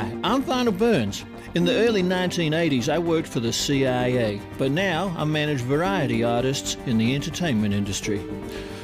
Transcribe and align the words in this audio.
Hi, 0.00 0.16
I'm 0.24 0.42
Vinyl 0.42 0.78
Burns. 0.78 1.26
In 1.54 1.66
the 1.66 1.74
early 1.86 2.02
1980s, 2.02 2.88
I 2.88 2.98
worked 2.98 3.28
for 3.28 3.40
the 3.40 3.52
CIA, 3.52 4.40
but 4.56 4.70
now 4.70 5.14
I 5.14 5.24
manage 5.24 5.60
variety 5.60 6.24
artists 6.24 6.78
in 6.86 6.96
the 6.96 7.14
entertainment 7.14 7.74
industry. 7.74 8.18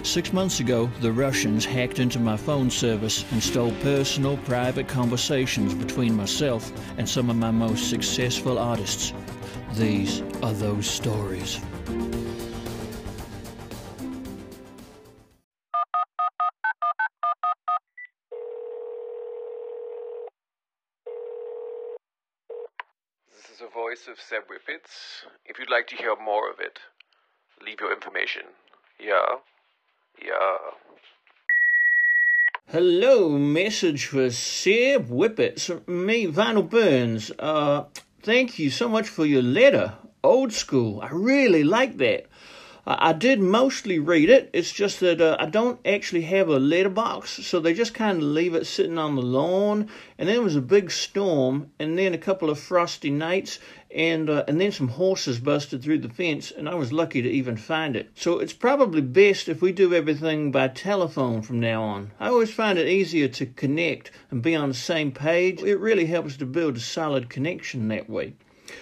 Six 0.03 0.35
months 0.35 0.61
ago, 0.61 0.91
the 1.01 1.11
Russians 1.11 1.65
hacked 1.65 2.01
into 2.01 2.19
my 2.19 2.37
phone 2.37 2.69
service 2.69 3.25
and 3.33 3.43
stole 3.43 3.73
personal, 3.81 4.37
private 4.45 4.89
conversations 4.89 5.73
between 5.73 6.15
myself 6.15 6.71
and 6.98 7.09
some 7.09 7.30
of 7.30 7.37
my 7.37 7.51
most 7.51 7.89
successful 7.89 8.59
artists. 8.59 9.14
These 9.73 10.21
are 10.43 10.53
those 10.53 10.87
stories. 10.87 11.59
Voice 23.76 24.08
of 24.08 24.18
Seb 24.18 24.44
Whippets. 24.48 25.26
If 25.44 25.58
you'd 25.58 25.71
like 25.71 25.86
to 25.89 25.96
hear 25.96 26.17
more 26.17 26.50
of 26.50 26.58
it, 26.61 26.79
leave 27.62 27.79
your 27.79 27.93
information. 27.93 28.44
Yeah. 28.98 29.36
Yeah. 30.18 30.57
Hello, 32.69 33.28
message 33.28 34.06
for 34.06 34.31
Seb 34.31 35.11
Whippets. 35.11 35.69
Me, 35.86 36.27
Vinyl 36.27 36.69
Burns. 36.69 37.31
Uh, 37.39 37.84
thank 38.22 38.58
you 38.58 38.70
so 38.70 38.89
much 38.89 39.08
for 39.08 39.27
your 39.27 39.42
letter. 39.42 39.92
Old 40.25 40.55
school. 40.55 41.03
I 41.03 41.11
really 41.12 41.62
like 41.62 41.98
that. 41.98 42.25
I, 42.89 43.12
did 43.14 43.41
mostly 43.41 43.98
read 43.98 44.31
it. 44.31 44.48
It's 44.53 44.70
just 44.70 45.00
that 45.00 45.20
uh, 45.20 45.36
I 45.41 45.47
don't 45.47 45.81
actually 45.84 46.22
have 46.22 46.48
a 46.48 46.61
letterbox, 46.61 47.45
so 47.45 47.59
they 47.59 47.75
just 47.75 47.95
kind 47.95 48.19
of 48.19 48.22
leave 48.22 48.55
it 48.55 48.64
sitting 48.64 48.97
on 48.97 49.17
the 49.17 49.22
lawn. 49.22 49.89
And 50.17 50.28
then 50.28 50.36
it 50.36 50.42
was 50.45 50.55
a 50.55 50.61
big 50.61 50.92
storm, 50.92 51.72
and 51.81 51.98
then 51.98 52.14
a 52.14 52.19
couple 52.19 52.48
of 52.48 52.61
frosty 52.61 53.11
nights, 53.11 53.59
and 53.91 54.31
uh, 54.31 54.45
and 54.47 54.61
then 54.61 54.70
some 54.70 54.87
horses 54.87 55.41
busted 55.41 55.83
through 55.83 55.98
the 55.98 56.09
fence, 56.09 56.53
and 56.53 56.69
I 56.69 56.77
was 56.77 56.92
lucky 56.92 57.23
to 57.23 57.29
even 57.29 57.57
find 57.57 57.97
it. 57.97 58.11
So 58.14 58.39
it's 58.39 58.53
probably 58.53 59.01
best 59.01 59.48
if 59.48 59.61
we 59.61 59.73
do 59.73 59.92
everything 59.92 60.53
by 60.53 60.69
telephone 60.69 61.42
from 61.42 61.59
now 61.59 61.83
on. 61.83 62.12
I 62.20 62.29
always 62.29 62.55
find 62.55 62.79
it 62.79 62.87
easier 62.87 63.27
to 63.27 63.47
connect 63.47 64.12
and 64.31 64.42
be 64.42 64.55
on 64.55 64.69
the 64.69 64.75
same 64.77 65.11
page. 65.11 65.61
It 65.61 65.81
really 65.81 66.07
helps 66.07 66.37
to 66.37 66.47
build 66.47 66.77
a 66.77 66.81
solid 66.81 67.31
connection 67.31 67.89
that 67.89 68.09
way. 68.09 68.34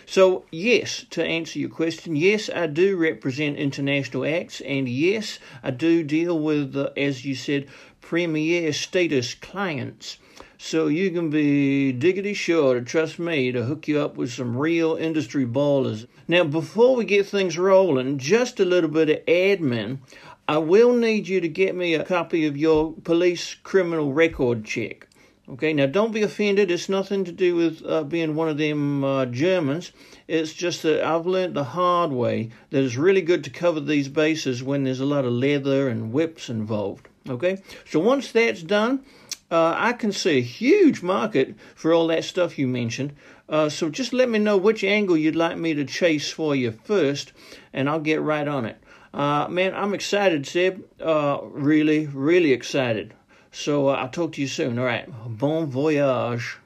So, 0.07 0.45
yes, 0.51 1.05
to 1.11 1.25
answer 1.25 1.59
your 1.59 1.69
question, 1.69 2.17
yes, 2.17 2.49
I 2.49 2.67
do 2.67 2.97
represent 2.97 3.57
international 3.57 4.25
acts, 4.25 4.61
and 4.63 4.89
yes, 4.89 5.39
I 5.63 5.71
do 5.71 6.03
deal 6.03 6.39
with, 6.39 6.77
uh, 6.77 6.91
as 6.97 7.25
you 7.25 7.35
said, 7.35 7.67
premier 8.01 8.73
status 8.73 9.35
clients. 9.35 10.19
So 10.59 10.87
you 10.87 11.11
can 11.11 11.29
be 11.29 11.93
diggity 11.93 12.33
sure 12.33 12.75
to 12.75 12.81
trust 12.81 13.19
me 13.19 13.53
to 13.53 13.65
hook 13.65 13.87
you 13.87 14.01
up 14.01 14.17
with 14.17 14.33
some 14.33 14.57
real 14.57 14.95
industry 14.95 15.45
ballers. 15.45 16.07
Now, 16.27 16.45
before 16.45 16.97
we 16.97 17.05
get 17.05 17.27
things 17.27 17.59
rolling, 17.59 18.17
just 18.19 18.59
a 18.61 18.65
little 18.65 18.89
bit 18.89 19.11
of 19.11 19.27
admin. 19.27 19.99
I 20.47 20.59
will 20.59 20.93
need 20.95 21.27
you 21.27 21.41
to 21.41 21.49
get 21.49 21.75
me 21.75 21.95
a 21.95 22.05
copy 22.05 22.47
of 22.47 22.57
your 22.57 22.93
police 23.05 23.55
criminal 23.63 24.13
record 24.13 24.65
check. 24.65 25.09
Okay, 25.47 25.75
now 25.75 25.85
don't 25.85 26.15
be 26.15 26.23
offended. 26.23 26.71
It's 26.71 26.89
nothing 26.89 27.25
to 27.25 27.33
do 27.33 27.55
with 27.55 27.85
uh, 27.85 28.05
being 28.05 28.35
one 28.35 28.49
of 28.49 28.57
them 28.57 29.05
uh, 29.05 29.27
Germans. 29.27 29.93
It's 30.27 30.55
just 30.55 30.83
that 30.85 31.05
I've 31.05 31.27
learned 31.27 31.55
the 31.55 31.65
hard 31.65 32.13
way 32.13 32.51
that 32.71 32.83
it's 32.83 32.97
really 32.97 33.21
good 33.21 33.45
to 33.45 33.51
cover 33.51 33.79
these 33.79 34.09
bases 34.09 34.63
when 34.63 34.85
there's 34.85 35.01
a 35.01 35.05
lot 35.05 35.27
of 35.27 35.33
leather 35.33 35.89
and 35.89 36.15
whips 36.15 36.49
involved. 36.49 37.09
Okay, 37.29 37.59
so 37.85 38.01
once 38.01 38.33
that's 38.33 38.63
done, 38.63 39.05
uh, 39.51 39.75
I 39.77 39.93
can 39.93 40.13
see 40.13 40.39
a 40.39 40.43
huge 40.43 41.03
market 41.03 41.55
for 41.75 41.93
all 41.93 42.07
that 42.07 42.25
stuff 42.25 42.59
you 42.59 42.67
mentioned. 42.67 43.13
Uh, 43.47 43.69
so 43.69 43.91
just 43.91 44.15
let 44.15 44.31
me 44.31 44.39
know 44.39 44.57
which 44.57 44.83
angle 44.83 45.17
you'd 45.17 45.37
like 45.37 45.59
me 45.59 45.75
to 45.75 45.85
chase 45.85 46.31
for 46.31 46.57
you 46.57 46.73
first, 46.73 47.35
and 47.75 47.91
I'll 47.91 48.01
get 48.01 48.23
right 48.23 48.49
on 48.49 48.65
it. 48.65 48.79
Uh, 49.13 49.47
man, 49.49 49.75
I'm 49.75 49.93
excited, 49.93 50.47
Seb. 50.47 50.83
Uh, 50.99 51.41
really, 51.43 52.07
really 52.07 52.53
excited. 52.53 53.13
So 53.55 53.89
uh, 53.89 53.93
I'll 53.93 54.09
talk 54.09 54.33
to 54.33 54.41
you 54.41 54.49
soon. 54.49 54.81
All 54.81 54.85
right. 54.85 55.07
Bon 55.39 55.67
voyage. 55.67 56.59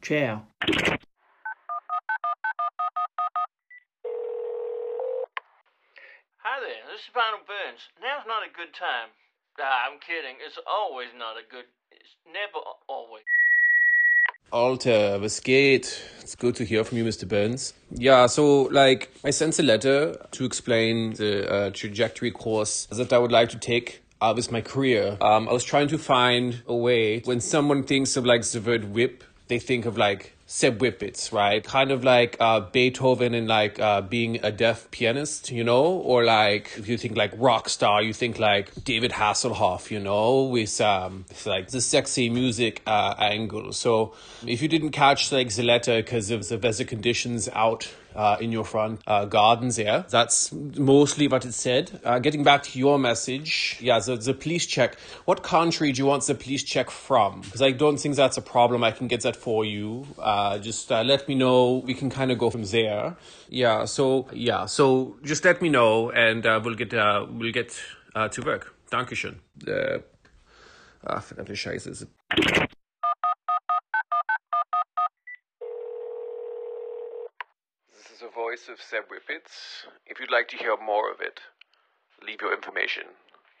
Ciao. 0.00 0.46
Hi 6.38 6.60
there. 6.60 6.84
This 6.86 7.00
is 7.00 7.10
Vinyl 7.12 7.42
Burns. 7.44 7.90
Now's 8.00 8.24
not 8.28 8.44
a 8.44 8.52
good 8.56 8.72
time. 8.78 9.10
Ah, 9.60 9.90
I'm 9.90 9.98
kidding. 9.98 10.36
It's 10.46 10.56
always 10.70 11.08
not 11.18 11.34
a 11.36 11.42
good. 11.50 11.64
It's 11.90 12.14
never 12.32 12.62
always. 12.88 13.24
Alter, 14.52 15.18
was 15.18 15.40
geht? 15.40 16.00
It's 16.20 16.36
good 16.36 16.54
to 16.54 16.64
hear 16.64 16.84
from 16.84 16.98
you, 16.98 17.04
Mr. 17.04 17.26
Burns. 17.26 17.74
Yeah, 17.90 18.26
so 18.26 18.62
like 18.70 19.10
I 19.24 19.30
sent 19.30 19.58
a 19.58 19.64
letter 19.64 20.14
to 20.30 20.44
explain 20.44 21.14
the 21.14 21.50
uh, 21.50 21.70
trajectory 21.70 22.30
course 22.30 22.86
that 22.86 23.12
I 23.12 23.18
would 23.18 23.32
like 23.32 23.48
to 23.48 23.58
take 23.58 24.03
uh, 24.24 24.32
with 24.34 24.50
my 24.50 24.62
career. 24.62 25.18
Um, 25.20 25.48
I 25.48 25.52
was 25.52 25.64
trying 25.64 25.88
to 25.88 25.98
find 25.98 26.62
a 26.66 26.74
way 26.74 27.20
when 27.20 27.40
someone 27.40 27.82
thinks 27.82 28.16
of 28.16 28.24
like 28.24 28.42
the 28.44 28.60
word 28.60 28.84
whip, 28.84 29.22
they 29.48 29.58
think 29.58 29.84
of 29.84 29.98
like 29.98 30.32
Seb 30.46 30.78
Whippets, 30.78 31.32
right? 31.32 31.62
Kind 31.62 31.90
of 31.90 32.04
like 32.04 32.36
uh, 32.40 32.60
Beethoven 32.60 33.34
and 33.34 33.48
like 33.48 33.78
uh, 33.78 34.00
being 34.00 34.40
a 34.42 34.50
deaf 34.50 34.90
pianist, 34.90 35.50
you 35.50 35.64
know? 35.64 35.84
Or 35.84 36.24
like 36.24 36.70
if 36.78 36.88
you 36.88 36.96
think 36.96 37.16
like 37.16 37.32
rock 37.36 37.68
star, 37.68 38.02
you 38.02 38.12
think 38.12 38.38
like 38.38 38.84
David 38.84 39.10
Hasselhoff, 39.12 39.90
you 39.90 40.00
know, 40.00 40.44
with 40.44 40.80
um 40.80 41.26
like 41.44 41.68
the 41.68 41.80
sexy 41.80 42.30
music 42.30 42.82
uh, 42.86 43.14
angle. 43.18 43.72
So 43.72 44.14
if 44.46 44.62
you 44.62 44.68
didn't 44.68 44.92
catch 44.92 45.32
like 45.32 45.54
the 45.54 45.62
letter 45.62 45.96
because 46.02 46.30
of 46.30 46.48
the 46.48 46.58
weather 46.58 46.84
conditions 46.84 47.48
out 47.52 47.92
uh, 48.14 48.36
in 48.40 48.52
your 48.52 48.64
front 48.64 49.00
uh, 49.06 49.24
gardens 49.24 49.76
there. 49.76 50.04
That's 50.08 50.52
mostly 50.52 51.28
what 51.28 51.44
it 51.44 51.52
said. 51.54 52.00
Uh, 52.04 52.18
getting 52.18 52.44
back 52.44 52.62
to 52.64 52.78
your 52.78 52.98
message, 52.98 53.76
yeah, 53.80 53.98
the, 53.98 54.16
the 54.16 54.34
police 54.34 54.66
check. 54.66 54.96
What 55.24 55.42
country 55.42 55.92
do 55.92 55.98
you 56.02 56.06
want 56.06 56.24
the 56.26 56.34
police 56.34 56.62
check 56.62 56.90
from? 56.90 57.40
Because 57.42 57.62
I 57.62 57.72
don't 57.72 57.98
think 57.98 58.16
that's 58.16 58.36
a 58.36 58.42
problem. 58.42 58.84
I 58.84 58.90
can 58.90 59.08
get 59.08 59.22
that 59.22 59.36
for 59.36 59.64
you. 59.64 60.06
Uh, 60.18 60.58
just 60.58 60.90
uh, 60.90 61.02
let 61.02 61.28
me 61.28 61.34
know. 61.34 61.82
We 61.84 61.94
can 61.94 62.10
kind 62.10 62.30
of 62.30 62.38
go 62.38 62.50
from 62.50 62.64
there. 62.64 63.16
Yeah. 63.48 63.84
So 63.84 64.26
yeah. 64.32 64.66
So 64.66 65.16
just 65.22 65.44
let 65.44 65.60
me 65.60 65.68
know, 65.68 66.10
and 66.10 66.44
uh, 66.46 66.60
we'll 66.62 66.74
get 66.74 66.92
we'll 66.92 67.52
get 67.52 67.78
to 68.30 68.42
work. 68.42 68.74
Dankeschön. 68.90 69.40
Äh, 69.66 70.00
ah, 71.02 71.20
verdammte 71.20 71.56
Scheiße. 71.56 72.06
The 78.24 78.30
voice 78.30 78.68
of 78.70 78.80
Seb 78.80 79.04
Whippets. 79.10 79.84
If 80.06 80.18
you'd 80.18 80.30
like 80.30 80.48
to 80.48 80.56
hear 80.56 80.76
more 80.78 81.10
of 81.10 81.20
it, 81.20 81.40
leave 82.26 82.40
your 82.40 82.54
information. 82.54 83.02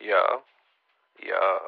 Yeah. 0.00 0.38
Yeah. 1.22 1.58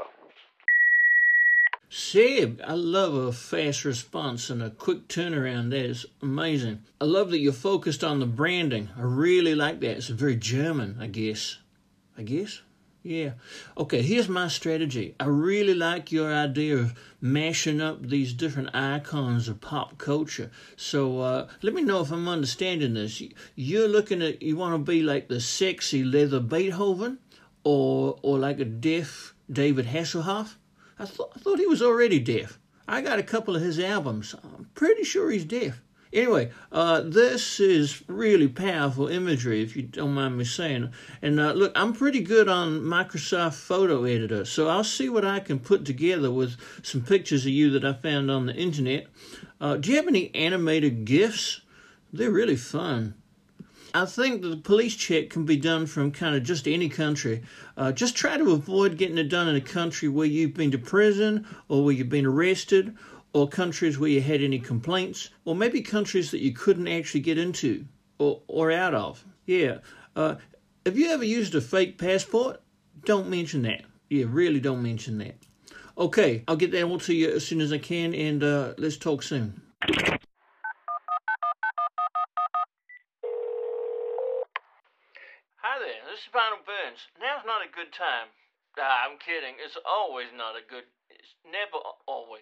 Seb, 1.90 2.62
I 2.66 2.72
love 2.72 3.12
a 3.14 3.32
fast 3.32 3.84
response 3.84 4.48
and 4.48 4.62
a 4.62 4.70
quick 4.70 5.08
turnaround. 5.08 5.70
That 5.70 5.84
is 5.84 6.06
amazing. 6.22 6.84
I 6.98 7.04
love 7.04 7.30
that 7.30 7.40
you're 7.40 7.52
focused 7.52 8.02
on 8.02 8.18
the 8.18 8.26
branding. 8.26 8.88
I 8.96 9.02
really 9.02 9.54
like 9.54 9.80
that. 9.80 9.98
It's 9.98 10.08
very 10.08 10.36
German, 10.36 10.96
I 10.98 11.06
guess. 11.06 11.58
I 12.16 12.22
guess? 12.22 12.62
Yeah. 13.06 13.34
Okay, 13.78 14.02
here's 14.02 14.28
my 14.28 14.48
strategy. 14.48 15.14
I 15.20 15.26
really 15.26 15.74
like 15.74 16.10
your 16.10 16.34
idea 16.34 16.76
of 16.76 16.94
mashing 17.20 17.80
up 17.80 18.04
these 18.04 18.32
different 18.32 18.74
icons 18.74 19.46
of 19.46 19.60
pop 19.60 19.96
culture. 19.96 20.50
So 20.74 21.20
uh, 21.20 21.48
let 21.62 21.72
me 21.72 21.82
know 21.82 22.00
if 22.00 22.10
I'm 22.10 22.26
understanding 22.28 22.94
this. 22.94 23.22
You're 23.54 23.86
looking 23.86 24.22
at, 24.22 24.42
you 24.42 24.56
want 24.56 24.74
to 24.74 24.78
be 24.78 25.04
like 25.04 25.28
the 25.28 25.40
sexy 25.40 26.02
leather 26.02 26.40
Beethoven 26.40 27.18
or, 27.62 28.18
or 28.22 28.40
like 28.40 28.58
a 28.58 28.64
deaf 28.64 29.34
David 29.48 29.86
Hasselhoff? 29.86 30.56
I 30.98 31.04
thought 31.04 31.30
I 31.36 31.38
thought 31.38 31.60
he 31.60 31.66
was 31.66 31.82
already 31.82 32.18
deaf. 32.18 32.58
I 32.88 33.02
got 33.02 33.20
a 33.20 33.22
couple 33.22 33.54
of 33.54 33.62
his 33.62 33.78
albums. 33.78 34.34
I'm 34.42 34.68
pretty 34.74 35.04
sure 35.04 35.30
he's 35.30 35.44
deaf. 35.44 35.80
Anyway, 36.12 36.50
uh, 36.70 37.00
this 37.00 37.58
is 37.58 38.02
really 38.06 38.46
powerful 38.48 39.08
imagery, 39.08 39.62
if 39.62 39.76
you 39.76 39.82
don't 39.82 40.14
mind 40.14 40.38
me 40.38 40.44
saying. 40.44 40.90
And 41.20 41.40
uh, 41.40 41.52
look, 41.52 41.72
I'm 41.74 41.92
pretty 41.92 42.20
good 42.20 42.48
on 42.48 42.80
Microsoft 42.80 43.54
Photo 43.54 44.04
Editor, 44.04 44.44
so 44.44 44.68
I'll 44.68 44.84
see 44.84 45.08
what 45.08 45.24
I 45.24 45.40
can 45.40 45.58
put 45.58 45.84
together 45.84 46.30
with 46.30 46.56
some 46.82 47.02
pictures 47.02 47.44
of 47.44 47.52
you 47.52 47.70
that 47.70 47.84
I 47.84 47.92
found 47.92 48.30
on 48.30 48.46
the 48.46 48.54
internet. 48.54 49.08
Uh, 49.60 49.76
do 49.76 49.90
you 49.90 49.96
have 49.96 50.06
any 50.06 50.32
animated 50.34 51.04
GIFs? 51.04 51.62
They're 52.12 52.30
really 52.30 52.56
fun. 52.56 53.14
I 53.96 54.04
think 54.04 54.42
the 54.42 54.58
police 54.58 54.94
check 54.94 55.30
can 55.30 55.46
be 55.46 55.56
done 55.56 55.86
from 55.86 56.12
kind 56.12 56.36
of 56.36 56.42
just 56.42 56.68
any 56.68 56.90
country. 56.90 57.42
Uh, 57.78 57.92
just 57.92 58.14
try 58.14 58.36
to 58.36 58.52
avoid 58.52 58.98
getting 58.98 59.16
it 59.16 59.30
done 59.30 59.48
in 59.48 59.56
a 59.56 59.60
country 59.60 60.08
where 60.08 60.26
you've 60.26 60.52
been 60.52 60.70
to 60.72 60.78
prison 60.78 61.46
or 61.68 61.82
where 61.82 61.94
you've 61.94 62.10
been 62.10 62.26
arrested 62.26 62.94
or 63.36 63.46
countries 63.46 63.98
where 63.98 64.08
you 64.08 64.22
had 64.22 64.40
any 64.40 64.58
complaints 64.58 65.28
or 65.44 65.54
maybe 65.54 65.82
countries 65.82 66.30
that 66.30 66.40
you 66.40 66.54
couldn't 66.54 66.88
actually 66.88 67.20
get 67.20 67.36
into 67.36 67.84
or, 68.18 68.40
or 68.48 68.72
out 68.72 68.94
of. 68.94 69.22
Yeah. 69.44 69.80
Uh, 70.16 70.36
have 70.86 70.96
you 70.96 71.10
ever 71.10 71.22
used 71.22 71.54
a 71.54 71.60
fake 71.60 71.98
passport? 71.98 72.62
Don't 73.04 73.28
mention 73.28 73.60
that. 73.62 73.82
Yeah, 74.08 74.24
really 74.30 74.58
don't 74.58 74.82
mention 74.82 75.18
that. 75.18 75.36
Okay, 75.98 76.44
I'll 76.48 76.56
get 76.56 76.72
that 76.72 76.84
all 76.84 76.98
to 77.00 77.12
you 77.12 77.28
as 77.28 77.46
soon 77.46 77.60
as 77.60 77.74
I 77.74 77.78
can, 77.78 78.14
and 78.14 78.42
uh, 78.42 78.72
let's 78.78 78.96
talk 78.96 79.22
soon. 79.22 79.60
Hi 85.60 85.76
there, 85.76 86.00
this 86.08 86.20
is 86.20 86.32
Vinyl 86.32 86.64
Burns. 86.64 87.04
Now's 87.20 87.44
not 87.44 87.60
a 87.60 87.68
good 87.68 87.92
time. 87.92 88.32
Ah, 88.80 89.04
I'm 89.04 89.18
kidding. 89.18 89.56
It's 89.62 89.76
always 89.84 90.28
not 90.34 90.56
a 90.56 90.64
good. 90.66 90.84
It's 91.10 91.34
never 91.44 91.84
always. 92.06 92.40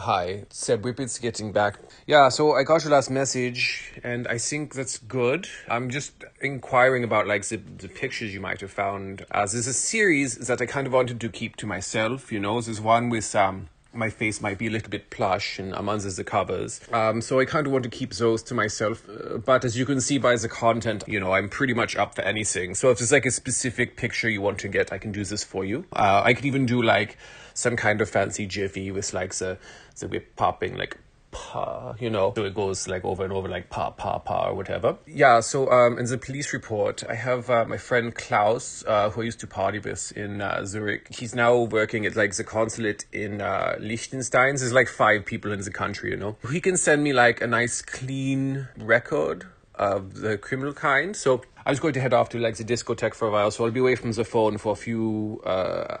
Hi, 0.00 0.44
Seb 0.48 0.82
Whippet's 0.82 1.18
getting 1.18 1.52
back. 1.52 1.78
Yeah, 2.06 2.30
so 2.30 2.54
I 2.54 2.62
got 2.62 2.84
your 2.84 2.92
last 2.92 3.10
message, 3.10 3.92
and 4.02 4.26
I 4.28 4.38
think 4.38 4.72
that's 4.72 4.96
good. 4.96 5.46
I'm 5.68 5.90
just 5.90 6.24
inquiring 6.40 7.04
about 7.04 7.26
like 7.26 7.46
the, 7.46 7.56
the 7.56 7.88
pictures 7.88 8.32
you 8.32 8.40
might 8.40 8.62
have 8.62 8.70
found. 8.70 9.26
As 9.30 9.52
there's 9.52 9.66
a 9.66 9.74
series 9.74 10.36
that 10.36 10.62
I 10.62 10.64
kind 10.64 10.86
of 10.86 10.94
wanted 10.94 11.20
to 11.20 11.28
keep 11.28 11.56
to 11.56 11.66
myself. 11.66 12.32
You 12.32 12.40
know, 12.40 12.62
there's 12.62 12.80
one 12.80 13.10
with 13.10 13.36
um 13.36 13.68
my 13.92 14.08
face 14.08 14.40
might 14.40 14.58
be 14.58 14.66
a 14.66 14.70
little 14.70 14.88
bit 14.88 15.10
plush 15.10 15.58
and 15.58 15.74
I'm 15.74 15.88
under 15.88 16.10
the 16.10 16.24
covers. 16.24 16.80
Um, 16.92 17.20
so 17.20 17.40
I 17.40 17.44
kind 17.44 17.66
of 17.66 17.72
want 17.72 17.82
to 17.84 17.90
keep 17.90 18.14
those 18.14 18.42
to 18.44 18.54
myself. 18.54 19.02
Uh, 19.08 19.38
but 19.38 19.64
as 19.64 19.76
you 19.76 19.84
can 19.84 20.00
see 20.00 20.18
by 20.18 20.36
the 20.36 20.48
content, 20.48 21.04
you 21.06 21.18
know, 21.18 21.32
I'm 21.32 21.48
pretty 21.48 21.74
much 21.74 21.96
up 21.96 22.14
for 22.14 22.22
anything. 22.22 22.74
So 22.74 22.90
if 22.90 22.98
there's 22.98 23.12
like 23.12 23.26
a 23.26 23.30
specific 23.30 23.96
picture 23.96 24.28
you 24.28 24.40
want 24.40 24.58
to 24.60 24.68
get, 24.68 24.92
I 24.92 24.98
can 24.98 25.12
do 25.12 25.24
this 25.24 25.42
for 25.42 25.64
you. 25.64 25.84
Uh, 25.92 26.22
I 26.24 26.34
could 26.34 26.44
even 26.44 26.66
do 26.66 26.82
like 26.82 27.18
some 27.54 27.76
kind 27.76 28.00
of 28.00 28.08
fancy 28.08 28.46
jiffy 28.46 28.90
with 28.90 29.12
like 29.12 29.34
the, 29.34 29.58
the 29.98 30.08
whip 30.08 30.36
popping, 30.36 30.76
like 30.76 30.96
pa, 31.30 31.94
you 31.98 32.10
know, 32.10 32.32
so 32.34 32.44
it 32.44 32.54
goes 32.54 32.88
like 32.88 33.04
over 33.04 33.24
and 33.24 33.32
over, 33.32 33.48
like 33.48 33.70
pa, 33.70 33.90
pa, 33.90 34.18
pa, 34.18 34.48
or 34.48 34.54
whatever. 34.54 34.96
Yeah, 35.06 35.40
so 35.40 35.70
um, 35.70 35.98
in 35.98 36.06
the 36.06 36.18
police 36.18 36.52
report, 36.52 37.04
I 37.08 37.14
have 37.14 37.50
uh, 37.50 37.64
my 37.64 37.76
friend 37.76 38.14
Klaus, 38.14 38.84
uh, 38.86 39.10
who 39.10 39.22
I 39.22 39.24
used 39.24 39.40
to 39.40 39.46
party 39.46 39.78
with 39.78 40.12
in 40.16 40.40
uh, 40.40 40.64
Zurich. 40.64 41.08
He's 41.10 41.34
now 41.34 41.56
working 41.56 42.06
at 42.06 42.16
like 42.16 42.34
the 42.34 42.44
consulate 42.44 43.06
in 43.12 43.40
uh, 43.40 43.76
Liechtenstein. 43.78 44.56
There's 44.56 44.72
like 44.72 44.88
five 44.88 45.24
people 45.24 45.52
in 45.52 45.60
the 45.60 45.70
country, 45.70 46.10
you 46.10 46.16
know. 46.16 46.36
He 46.50 46.60
can 46.60 46.76
send 46.76 47.02
me 47.02 47.12
like 47.12 47.40
a 47.40 47.46
nice 47.46 47.82
clean 47.82 48.68
record 48.76 49.46
of 49.74 50.14
the 50.14 50.36
criminal 50.36 50.74
kind. 50.74 51.16
So 51.16 51.42
I 51.64 51.70
was 51.70 51.80
going 51.80 51.94
to 51.94 52.00
head 52.00 52.12
off 52.12 52.28
to 52.30 52.38
like 52.38 52.56
the 52.56 52.64
discotheque 52.64 53.14
for 53.14 53.28
a 53.28 53.30
while, 53.30 53.50
so 53.50 53.64
I'll 53.64 53.70
be 53.70 53.80
away 53.80 53.96
from 53.96 54.12
the 54.12 54.24
phone 54.24 54.58
for 54.58 54.72
a 54.72 54.76
few. 54.76 55.40
Uh, 55.44 55.98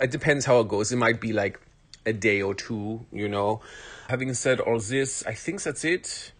it 0.00 0.10
depends 0.10 0.44
how 0.44 0.60
it 0.60 0.68
goes. 0.68 0.92
It 0.92 0.96
might 0.96 1.20
be 1.20 1.32
like 1.32 1.60
a 2.06 2.12
day 2.12 2.42
or 2.42 2.54
two, 2.54 3.06
you 3.12 3.28
know. 3.28 3.60
Having 4.08 4.34
said 4.34 4.60
all 4.60 4.78
this, 4.78 5.24
I 5.26 5.34
think 5.34 5.62
that's 5.62 5.84
it. 5.84 6.32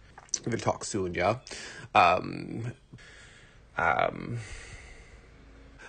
We'll 0.47 0.59
talk 0.59 0.85
soon, 0.85 1.15
yeah. 1.15 1.37
Um, 1.95 2.73
um, 3.79 4.39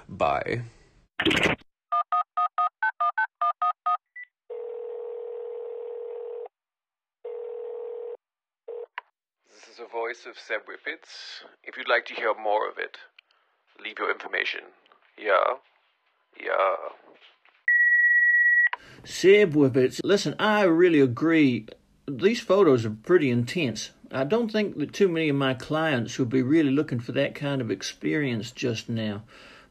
bye. 0.08 0.62
This 9.50 9.70
is 9.70 9.78
the 9.80 9.88
voice 9.92 10.26
of 10.26 10.38
Seb 10.38 10.62
Whippets. 10.68 11.44
If 11.64 11.78
you'd 11.78 11.90
like 11.90 12.06
to 12.06 12.14
hear 12.14 12.34
more 12.34 12.70
of 12.70 12.78
it, 12.78 12.98
leave 13.84 14.00
your 14.00 14.12
information. 14.12 14.62
Yeah? 15.18 15.56
Yeah. 16.42 16.76
Seb 19.04 19.54
Whippets, 19.54 20.02
listen, 20.04 20.36
I 20.40 20.64
really 20.64 21.00
agree. 21.00 21.68
These 22.08 22.40
photos 22.40 22.86
are 22.86 22.92
pretty 22.92 23.30
intense. 23.30 23.92
I 24.12 24.24
don't 24.24 24.52
think 24.52 24.78
that 24.78 24.94
too 24.94 25.08
many 25.08 25.30
of 25.30 25.36
my 25.36 25.54
clients 25.54 26.18
would 26.18 26.30
be 26.30 26.42
really 26.42 26.72
looking 26.72 27.00
for 27.00 27.12
that 27.14 27.36
kind 27.36 27.62
of 27.62 27.72
experience 27.72 28.52
just 28.52 28.90
now. 28.90 29.24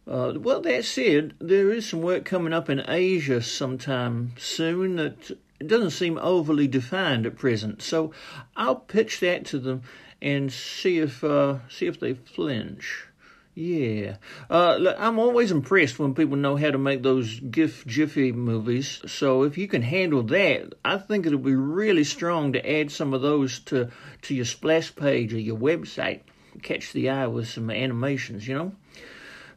Uh, 0.06 0.34
well, 0.36 0.60
that 0.60 0.84
said, 0.84 1.34
there 1.38 1.70
is 1.70 1.88
some 1.88 2.02
work 2.02 2.24
coming 2.24 2.52
up 2.52 2.68
in 2.68 2.82
Asia 2.86 3.40
sometime 3.40 4.32
soon 4.36 4.96
that 4.96 5.30
doesn't 5.66 5.90
seem 5.90 6.18
overly 6.18 6.68
defined 6.68 7.26
at 7.26 7.36
present. 7.36 7.80
So 7.80 8.12
I'll 8.56 8.76
pitch 8.76 9.20
that 9.20 9.46
to 9.46 9.58
them 9.58 9.82
and 10.20 10.52
see 10.52 10.98
if 10.98 11.24
uh, 11.24 11.58
see 11.68 11.86
if 11.86 11.98
they 12.00 12.14
flinch. 12.14 13.06
Yeah. 13.54 14.16
Uh, 14.50 14.76
look, 14.76 14.96
I'm 14.98 15.20
always 15.20 15.52
impressed 15.52 16.00
when 16.00 16.14
people 16.14 16.36
know 16.36 16.56
how 16.56 16.72
to 16.72 16.78
make 16.78 17.04
those 17.04 17.38
GIF 17.38 17.86
Jiffy 17.86 18.32
movies. 18.32 19.00
So 19.06 19.44
if 19.44 19.56
you 19.56 19.68
can 19.68 19.82
handle 19.82 20.24
that, 20.24 20.74
I 20.84 20.98
think 20.98 21.24
it'll 21.24 21.38
be 21.38 21.54
really 21.54 22.02
strong 22.02 22.52
to 22.52 22.68
add 22.68 22.90
some 22.90 23.14
of 23.14 23.22
those 23.22 23.60
to, 23.60 23.90
to 24.22 24.34
your 24.34 24.44
splash 24.44 24.94
page 24.96 25.32
or 25.32 25.38
your 25.38 25.56
website. 25.56 26.22
Catch 26.62 26.92
the 26.92 27.10
eye 27.10 27.28
with 27.28 27.48
some 27.48 27.70
animations, 27.70 28.48
you 28.48 28.56
know? 28.56 28.72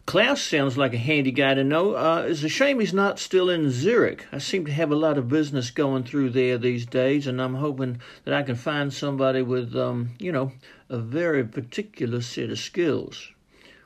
Klaus 0.06 0.44
sounds 0.44 0.78
like 0.78 0.94
a 0.94 0.98
handy 0.98 1.32
guy 1.32 1.56
to 1.56 1.64
know. 1.64 1.96
Uh, 1.96 2.28
it's 2.28 2.44
a 2.44 2.50
shame 2.50 2.80
he's 2.80 2.94
not 2.94 3.18
still 3.18 3.50
in 3.50 3.72
Zurich. 3.72 4.28
I 4.32 4.38
seem 4.38 4.66
to 4.66 4.72
have 4.72 4.92
a 4.92 4.96
lot 4.96 5.18
of 5.18 5.28
business 5.28 5.72
going 5.72 6.04
through 6.04 6.30
there 6.30 6.60
these 6.60 6.86
days, 6.86 7.26
and 7.26 7.42
I'm 7.42 7.56
hoping 7.56 8.00
that 8.26 8.34
I 8.34 8.44
can 8.44 8.56
find 8.56 8.94
somebody 8.94 9.42
with, 9.42 9.76
um, 9.76 10.12
you 10.20 10.32
know, 10.32 10.52
a 10.88 11.00
very 11.00 11.44
particular 11.44 12.22
set 12.22 12.52
of 12.52 12.60
skills 12.60 13.32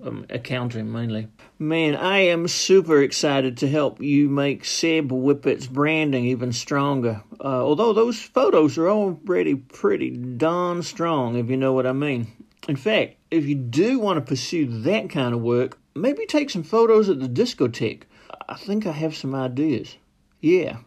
um, 0.03 0.25
accounting 0.29 0.91
mainly. 0.91 1.27
Man, 1.59 1.95
I 1.95 2.19
am 2.19 2.47
super 2.47 3.01
excited 3.01 3.57
to 3.57 3.69
help 3.69 4.01
you 4.01 4.29
make 4.29 4.65
Seb 4.65 5.11
Whippet's 5.11 5.67
branding 5.67 6.25
even 6.25 6.51
stronger. 6.51 7.23
Uh, 7.39 7.63
although 7.63 7.93
those 7.93 8.19
photos 8.19 8.77
are 8.77 8.89
already 8.89 9.55
pretty 9.55 10.11
darn 10.11 10.83
strong, 10.83 11.35
if 11.35 11.49
you 11.49 11.57
know 11.57 11.73
what 11.73 11.87
I 11.87 11.93
mean. 11.93 12.27
In 12.67 12.75
fact, 12.75 13.15
if 13.31 13.45
you 13.45 13.55
do 13.55 13.99
want 13.99 14.17
to 14.17 14.21
pursue 14.21 14.65
that 14.81 15.09
kind 15.09 15.33
of 15.33 15.41
work, 15.41 15.79
maybe 15.95 16.25
take 16.25 16.49
some 16.49 16.63
photos 16.63 17.09
at 17.09 17.19
the 17.19 17.27
discotheque. 17.27 18.03
I 18.47 18.55
think 18.55 18.85
I 18.85 18.91
have 18.91 19.15
some 19.15 19.33
ideas. 19.33 19.97
Yeah. 20.39 20.77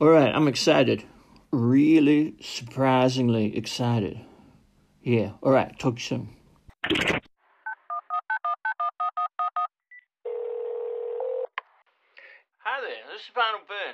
All 0.00 0.08
right, 0.08 0.34
I'm 0.34 0.48
excited. 0.48 1.04
Really 1.50 2.34
surprisingly 2.40 3.56
excited. 3.56 4.20
Yeah. 5.02 5.32
All 5.42 5.52
right, 5.52 5.78
talk 5.78 6.00
soon. 6.00 6.30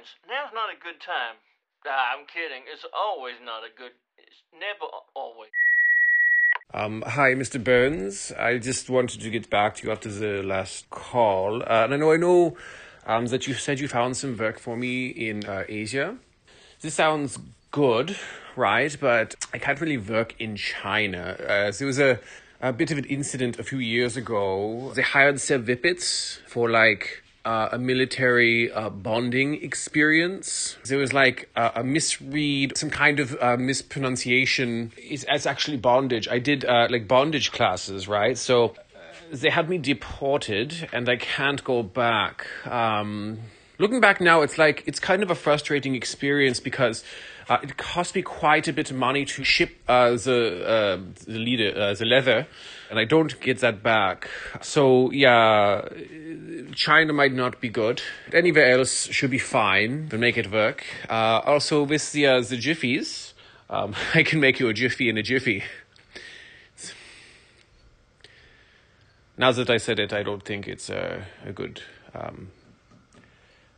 Burns. 0.01 0.17
Now's 0.29 0.53
not 0.55 0.71
a 0.71 0.79
good 0.83 1.01
time. 1.01 1.37
Ah, 1.87 2.17
I'm 2.17 2.27
kidding. 2.27 2.63
It's 2.73 2.85
always 2.95 3.35
not 3.45 3.63
a 3.65 3.77
good. 3.77 3.93
It's 4.19 4.43
never 4.53 4.91
always. 5.15 5.51
Um, 6.73 7.03
hi, 7.07 7.35
Mr. 7.35 7.63
Burns. 7.63 8.33
I 8.39 8.59
just 8.59 8.89
wanted 8.89 9.21
to 9.21 9.31
get 9.31 9.51
back 9.51 9.77
to 9.77 9.87
you 9.87 9.93
after 9.93 10.11
the 10.11 10.43
last 10.43 10.89
call. 10.91 11.63
Uh, 11.63 11.85
and 11.85 11.95
I 11.95 11.97
know, 11.97 12.13
I 12.13 12.17
know 12.17 12.57
um, 13.07 13.27
that 13.27 13.47
you 13.47 13.55
said 13.55 13.81
you 13.81 13.89
found 13.89 14.17
some 14.17 14.37
work 14.37 14.59
for 14.59 14.77
me 14.77 15.09
in 15.09 15.45
uh, 15.45 15.65
Asia. 15.69 16.17
This 16.81 16.95
sounds 16.95 17.39
good, 17.71 18.17
right? 18.57 18.97
But 18.99 19.35
I 19.53 19.59
can't 19.59 19.81
really 19.81 19.99
work 19.99 20.35
in 20.39 20.57
China. 20.57 21.37
Uh, 21.41 21.73
there 21.77 21.87
was 21.87 21.99
a, 21.99 22.21
a 22.61 22.73
bit 22.73 22.91
of 22.91 22.99
an 22.99 23.05
incident 23.05 23.59
a 23.59 23.65
few 23.65 23.79
years 23.79 24.17
ago. 24.17 24.93
They 24.95 25.03
hired 25.03 25.41
Seb 25.41 25.67
Whippets 25.67 26.39
for 26.47 26.71
like 26.71 27.23
uh, 27.45 27.71
a 27.73 27.79
military 27.79 28.71
uh, 28.73 28.91
bonding 28.91 29.63
experience. 29.63 30.77
There 30.85 30.99
was 30.99 31.13
like 31.13 31.49
a 31.57 31.83
misread, 31.83 32.77
some 32.77 32.91
kind 32.91 33.21
of 33.21 33.37
uh, 33.41 33.57
mispronunciation. 33.57 34.93
It's, 34.97 35.25
it's 35.29 35.47
actually 35.47 35.79
bondage. 35.79 36.29
I 36.29 36.39
did 36.39 36.65
uh, 36.65 36.89
like 36.91 37.09
bondage 37.09 37.53
classes, 37.53 38.09
right? 38.09 38.37
So 38.37 38.69
uh, 38.69 38.73
they 39.33 39.51
had 39.51 39.69
me 39.69 39.79
deported 39.79 40.89
and 40.93 41.09
I 41.09 41.17
can't 41.17 41.63
go 41.65 41.83
back. 41.83 42.47
Um, 42.67 43.39
looking 43.79 44.01
back 44.01 44.21
now, 44.21 44.43
it's 44.43 44.59
like 44.59 44.85
it's 44.87 45.01
kind 45.01 45.23
of 45.23 45.31
a 45.31 45.35
frustrating 45.35 45.95
experience 45.95 46.61
because 46.61 47.05
uh, 47.51 47.59
it 47.65 47.77
cost 47.77 48.15
me 48.15 48.23
quite 48.23 48.69
a 48.69 48.73
bit 48.73 48.93
of 48.93 48.97
money 48.97 49.25
to 49.25 49.43
ship 49.43 49.71
uh, 49.89 50.11
the 50.13 50.65
uh, 50.65 50.99
the 51.27 51.39
leader 51.39 51.73
uh, 51.77 51.93
the 51.95 52.05
leather, 52.05 52.47
and 52.89 52.99
I 52.99 53.05
don't 53.05 53.39
get 53.41 53.59
that 53.59 53.83
back. 53.83 54.31
So 54.61 55.11
yeah, 55.11 55.89
China 56.77 57.13
might 57.13 57.33
not 57.33 57.61
be 57.61 57.69
good. 57.69 58.03
Anywhere 58.33 58.71
else 58.71 59.09
should 59.09 59.33
be 59.33 59.41
fine. 59.41 60.09
To 60.11 60.17
make 60.17 60.39
it 60.39 60.53
work. 60.53 60.85
Uh, 61.09 61.41
also 61.45 61.83
with 61.83 62.13
the 62.13 62.29
uh, 62.29 62.41
the 62.41 62.57
jiffies, 62.57 63.33
um, 63.69 63.97
I 64.15 64.23
can 64.23 64.39
make 64.39 64.61
you 64.61 64.69
a 64.69 64.73
jiffy 64.73 65.09
in 65.09 65.19
a 65.19 65.23
jiffy. 65.23 65.65
Now 69.37 69.51
that 69.51 69.71
I 69.71 69.79
said 69.79 69.99
it, 69.99 70.13
I 70.13 70.23
don't 70.23 70.45
think 70.45 70.69
it's 70.69 70.89
a, 70.89 71.25
a 71.45 71.53
good 71.53 71.83
um, 72.15 72.51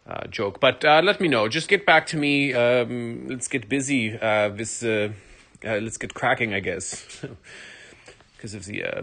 uh, 0.06 0.26
joke. 0.26 0.60
But 0.60 0.84
uh, 0.84 1.00
let 1.04 1.20
me 1.20 1.28
know. 1.28 1.48
Just 1.48 1.68
get 1.68 1.86
back 1.86 2.06
to 2.08 2.16
me. 2.16 2.52
Um, 2.52 3.28
let's 3.28 3.48
get 3.48 3.68
busy 3.68 4.18
uh, 4.18 4.50
with. 4.50 4.82
Uh, 4.82 5.08
uh, 5.64 5.78
let's 5.78 5.96
get 5.96 6.12
cracking, 6.14 6.54
I 6.54 6.60
guess, 6.60 7.24
because 8.36 8.54
of 8.54 8.64
the. 8.64 8.84
Uh... 8.84 9.02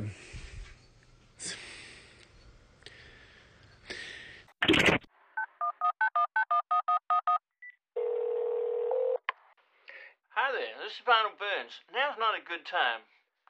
Hi 10.35 10.51
there, 10.51 10.75
this 10.83 10.93
is 10.93 11.03
Vinyl 11.07 11.37
Burns. 11.39 11.79
Now's 11.93 12.17
not 12.19 12.35
a 12.35 12.43
good 12.43 12.65
time. 12.65 13.01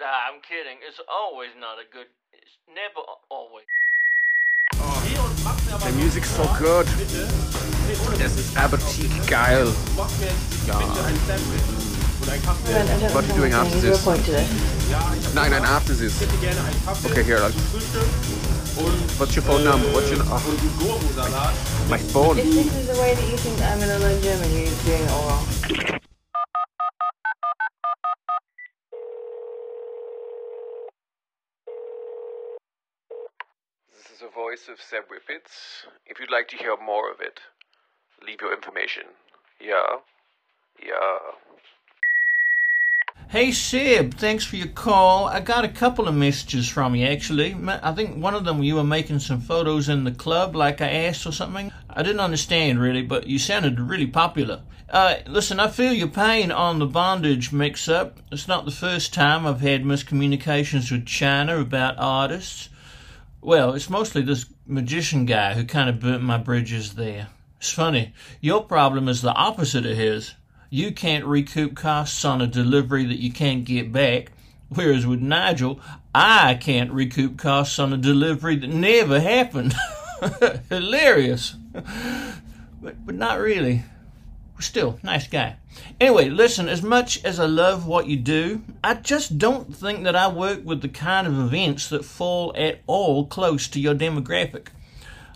Ah, 0.02 0.32
I'm 0.32 0.42
kidding. 0.42 0.78
It's 0.86 1.00
always 1.10 1.52
not 1.60 1.80
a 1.80 1.86
good. 1.92 2.08
It's 2.32 2.58
never 2.68 3.02
always. 3.30 3.66
The 5.86 5.92
music's 5.96 6.30
so 6.30 6.44
good. 6.58 6.88
Es 8.20 8.36
ist 8.36 8.58
aber 8.58 8.78
geil. 9.28 9.68
Ja. 10.68 10.80
What 13.14 13.24
are 13.24 13.28
you 13.28 13.34
doing 13.34 13.54
after 13.54 13.80
this? 13.80 14.06
Nein, 15.34 15.52
nein, 15.52 15.64
after 15.64 15.94
this. 15.96 16.22
Okay, 17.06 17.24
here. 17.24 17.40
Like, 17.40 17.54
what's 19.18 19.36
your 19.36 19.44
phone 19.44 19.64
number? 19.64 19.88
What's 19.94 20.12
your... 20.12 20.22
Oh, 20.26 20.42
my 21.90 21.98
phone. 21.98 22.38
If 22.38 22.46
this 22.46 22.76
is 22.76 22.88
the 22.88 23.02
way 23.02 23.16
that 23.16 23.28
you 23.30 23.38
think 23.38 23.62
I'm 23.62 23.80
to 23.80 23.98
learn 23.98 24.22
German, 24.22 24.52
you're 24.52 24.70
doing 24.86 25.04
it 25.04 25.12
all 25.12 25.30
wrong. 25.30 25.99
Is 34.20 34.26
the 34.26 34.34
voice 34.34 34.68
of 34.70 34.82
Seb 34.82 35.04
Whippets. 35.10 35.86
If 36.08 36.20
you'd 36.20 36.32
like 36.32 36.48
to 36.50 36.58
hear 36.58 36.76
more 36.84 37.12
of 37.12 37.22
it, 37.22 37.40
leave 38.26 38.42
your 38.42 38.54
information. 38.54 39.04
Yeah. 39.62 40.00
Yeah. 40.82 41.20
Hey 43.30 43.52
Seb, 43.52 44.16
thanks 44.16 44.44
for 44.44 44.56
your 44.56 44.68
call. 44.68 45.28
I 45.28 45.40
got 45.40 45.64
a 45.64 45.70
couple 45.70 46.08
of 46.08 46.16
messages 46.16 46.68
from 46.68 46.96
you 46.96 47.06
actually. 47.06 47.56
I 47.68 47.94
think 47.94 48.22
one 48.22 48.34
of 48.34 48.46
them 48.46 48.64
you 48.64 48.76
were 48.76 48.84
making 48.84 49.20
some 49.20 49.42
photos 49.42 49.88
in 49.88 50.04
the 50.04 50.12
club 50.12 50.56
like 50.56 50.82
I 50.82 50.90
asked 50.90 51.26
or 51.26 51.32
something. 51.32 51.72
I 51.90 52.02
didn't 52.02 52.20
understand 52.20 52.80
really, 52.80 53.04
but 53.04 53.28
you 53.28 53.38
sounded 53.38 53.80
really 53.80 54.08
popular. 54.08 54.62
Uh, 54.90 55.18
listen, 55.28 55.60
I 55.60 55.68
feel 55.68 55.94
your 55.94 56.08
pain 56.08 56.52
on 56.52 56.80
the 56.80 56.88
bondage 56.88 57.52
mix 57.52 57.88
up. 57.88 58.18
It's 58.32 58.48
not 58.48 58.66
the 58.66 58.72
first 58.72 59.14
time 59.14 59.46
I've 59.46 59.62
had 59.62 59.84
miscommunications 59.84 60.92
with 60.92 61.06
China 61.06 61.60
about 61.60 61.96
artists. 62.00 62.70
Well, 63.42 63.74
it's 63.74 63.90
mostly 63.90 64.22
this 64.22 64.46
magician 64.66 65.26
guy 65.26 65.54
who 65.54 65.64
kind 65.64 65.90
of 65.90 66.00
burnt 66.00 66.24
my 66.24 66.38
bridges 66.38 66.96
there. 66.96 67.30
It's 67.58 67.72
funny. 67.72 68.14
Your 68.42 68.64
problem 68.64 69.08
is 69.08 69.22
the 69.22 69.34
opposite 69.34 69.86
of 69.86 69.96
his. 69.96 70.36
You 70.70 70.92
can't 70.92 71.26
recoup 71.26 71.76
costs 71.76 72.24
on 72.26 72.42
a 72.42 72.48
delivery 72.48 73.06
that 73.06 73.20
you 73.20 73.32
can't 73.32 73.66
get 73.66 73.92
back, 73.92 74.32
whereas 74.68 75.08
with 75.08 75.22
Nigel, 75.22 75.80
I 76.14 76.56
can't 76.56 76.92
recoup 76.92 77.38
costs 77.38 77.80
on 77.80 77.94
a 77.94 77.98
delivery 77.98 78.58
that 78.58 78.70
never 78.70 79.20
happened. 79.20 79.74
Hilarious. 80.70 81.56
But, 82.82 83.06
but 83.06 83.16
not 83.16 83.40
really. 83.40 83.84
Still, 84.60 85.00
nice 85.04 85.28
guy. 85.28 85.56
Anyway, 86.02 86.30
listen, 86.30 86.68
as 86.68 86.82
much 86.82 87.24
as 87.24 87.40
I 87.40 87.46
love 87.46 87.88
what 87.88 88.08
you 88.08 88.18
do, 88.18 88.62
I 88.84 88.96
just 88.96 89.38
don't 89.38 89.74
think 89.74 90.04
that 90.04 90.16
I 90.16 90.28
work 90.28 90.66
with 90.66 90.82
the 90.82 90.90
kind 90.90 91.26
of 91.26 91.40
events 91.40 91.88
that 91.90 92.04
fall 92.04 92.54
at 92.58 92.82
all 92.86 93.26
close 93.26 93.70
to 93.70 93.80
your 93.80 93.96
demographic. 93.96 94.68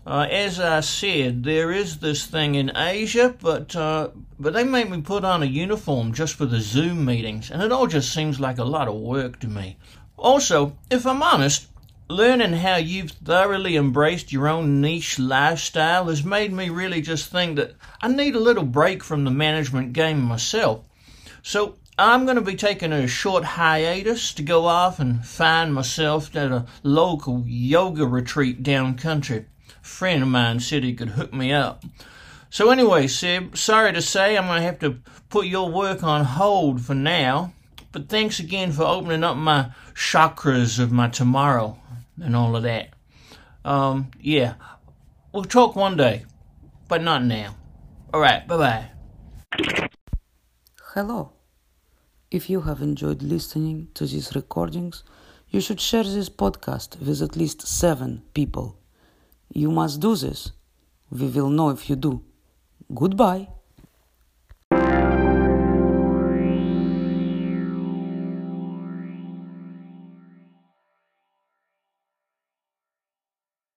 Uh, 0.05 0.27
as 0.29 0.59
I 0.59 0.81
said, 0.81 1.45
there 1.45 1.71
is 1.71 1.99
this 1.99 2.25
thing 2.25 2.55
in 2.55 2.75
Asia, 2.75 3.33
but 3.41 3.73
uh, 3.73 4.09
but 4.37 4.51
they 4.51 4.65
make 4.65 4.89
me 4.89 4.99
put 4.99 5.23
on 5.23 5.41
a 5.41 5.45
uniform 5.45 6.11
just 6.11 6.35
for 6.35 6.45
the 6.45 6.59
Zoom 6.59 7.05
meetings, 7.05 7.49
and 7.49 7.63
it 7.63 7.71
all 7.71 7.87
just 7.87 8.13
seems 8.13 8.41
like 8.41 8.57
a 8.57 8.65
lot 8.65 8.89
of 8.89 8.95
work 8.95 9.39
to 9.39 9.47
me. 9.47 9.77
Also, 10.17 10.75
if 10.89 11.07
I'm 11.07 11.23
honest, 11.23 11.67
learning 12.13 12.53
how 12.53 12.75
you've 12.75 13.09
thoroughly 13.09 13.75
embraced 13.75 14.31
your 14.31 14.47
own 14.47 14.79
niche 14.79 15.17
lifestyle 15.17 16.05
has 16.05 16.23
made 16.23 16.53
me 16.53 16.69
really 16.69 17.01
just 17.01 17.31
think 17.31 17.55
that 17.55 17.73
I 18.01 18.07
need 18.07 18.35
a 18.35 18.39
little 18.39 18.63
break 18.63 19.03
from 19.03 19.23
the 19.23 19.31
management 19.31 19.93
game 19.93 20.21
myself. 20.21 20.85
So 21.41 21.75
I'm 21.97 22.25
going 22.25 22.35
to 22.35 22.41
be 22.41 22.55
taking 22.55 22.93
a 22.93 23.07
short 23.07 23.43
hiatus 23.43 24.31
to 24.35 24.43
go 24.43 24.65
off 24.65 24.99
and 24.99 25.25
find 25.25 25.73
myself 25.73 26.35
at 26.35 26.51
a 26.51 26.67
local 26.83 27.43
yoga 27.47 28.05
retreat 28.05 28.61
down 28.61 28.95
country. 28.95 29.45
A 29.81 29.85
friend 29.85 30.21
of 30.21 30.29
mine 30.29 30.59
said 30.59 30.83
he 30.83 30.93
could 30.93 31.09
hook 31.09 31.33
me 31.33 31.51
up. 31.51 31.83
So 32.51 32.69
anyway, 32.69 33.07
Seb, 33.07 33.57
sorry 33.57 33.91
to 33.91 34.01
say 34.03 34.37
I'm 34.37 34.45
going 34.45 34.59
to 34.59 34.65
have 34.65 34.79
to 34.79 34.99
put 35.29 35.47
your 35.47 35.69
work 35.69 36.03
on 36.03 36.25
hold 36.25 36.81
for 36.81 36.93
now. 36.93 37.53
But 37.91 38.09
thanks 38.09 38.39
again 38.39 38.71
for 38.71 38.83
opening 38.83 39.23
up 39.23 39.37
my 39.37 39.71
chakras 39.95 40.79
of 40.79 40.91
my 40.91 41.09
tomorrow 41.09 41.79
and 42.21 42.35
all 42.35 42.55
of 42.55 42.63
that. 42.63 42.89
Um, 43.65 44.11
yeah, 44.19 44.55
we'll 45.31 45.45
talk 45.45 45.75
one 45.75 45.97
day, 45.97 46.25
but 46.87 47.01
not 47.01 47.23
now. 47.23 47.55
All 48.13 48.19
right, 48.19 48.47
bye 48.47 48.57
bye. 48.57 48.89
Hello. 50.93 51.31
If 52.29 52.49
you 52.49 52.61
have 52.61 52.81
enjoyed 52.81 53.21
listening 53.21 53.89
to 53.93 54.05
these 54.05 54.35
recordings, 54.35 55.03
you 55.49 55.61
should 55.61 55.79
share 55.79 56.03
this 56.03 56.29
podcast 56.29 56.99
with 56.99 57.21
at 57.21 57.35
least 57.35 57.67
seven 57.67 58.23
people. 58.33 58.79
You 59.51 59.71
must 59.71 59.99
do 59.99 60.15
this. 60.15 60.51
We 61.11 61.27
will 61.27 61.49
know 61.49 61.69
if 61.69 61.89
you 61.89 61.95
do. 61.95 62.23
Goodbye. 62.93 63.49